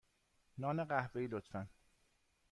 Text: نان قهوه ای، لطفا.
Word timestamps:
نان 0.57 0.83
قهوه 0.85 1.15
ای، 1.15 1.27
لطفا. 1.27 1.67